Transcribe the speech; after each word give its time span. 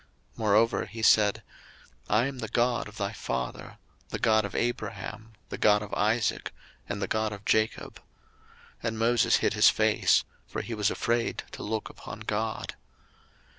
02:003:006 0.31 0.37
Moreover 0.37 0.85
he 0.87 1.01
said, 1.03 1.43
I 2.09 2.25
am 2.25 2.39
the 2.39 2.47
God 2.47 2.87
of 2.87 2.97
thy 2.97 3.13
father, 3.13 3.77
the 4.09 4.17
God 4.17 4.45
of 4.45 4.55
Abraham, 4.55 5.33
the 5.49 5.59
God 5.59 5.83
of 5.83 5.93
Isaac, 5.93 6.51
and 6.89 6.99
the 6.99 7.07
God 7.07 7.31
of 7.31 7.45
Jacob. 7.45 8.01
And 8.81 8.97
Moses 8.97 9.35
hid 9.35 9.53
his 9.53 9.69
face; 9.69 10.23
for 10.47 10.63
he 10.63 10.73
was 10.73 10.89
afraid 10.89 11.43
to 11.51 11.61
look 11.61 11.87
upon 11.87 12.21
God. 12.21 12.73